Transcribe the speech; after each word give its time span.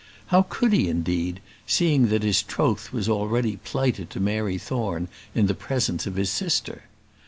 How 0.33 0.47
could 0.49 0.73
he, 0.73 0.89
indeed, 0.89 1.41
seeing 1.67 2.07
that 2.07 2.23
his 2.23 2.41
troth 2.41 2.91
was 2.91 3.07
already 3.07 3.57
plighted 3.57 4.09
to 4.09 4.19
Mary 4.19 4.57
Thorne 4.57 5.09
in 5.35 5.45
the 5.45 5.53
presence 5.53 6.07
of 6.07 6.15
his 6.15 6.31
sister? 6.31 6.85